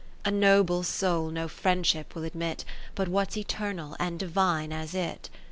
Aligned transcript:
A 0.25 0.31
noble 0.31 0.81
soul 0.81 1.29
no 1.29 1.47
friendship 1.47 2.15
will 2.15 2.23
admit. 2.23 2.65
But 2.95 3.07
what 3.07 3.33
's 3.33 3.37
Eternal 3.37 3.95
and 3.99 4.17
Divine 4.17 4.73
as 4.73 4.95
it. 4.95 5.29